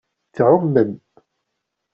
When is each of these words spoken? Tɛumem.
Tɛumem. 0.35 0.91